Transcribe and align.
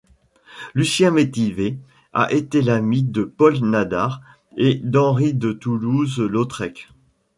Lucien 0.73 1.11
Métivet 1.11 1.77
a 2.11 2.31
été 2.33 2.63
l'ami 2.63 3.03
de 3.03 3.23
Paul 3.23 3.59
Nadar 3.59 4.19
et 4.57 4.73
d'Henri 4.83 5.35
de 5.35 5.51
Toulouse-Lautrec. 5.51 6.89